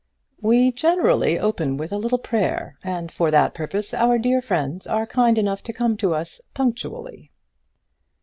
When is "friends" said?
4.41-4.87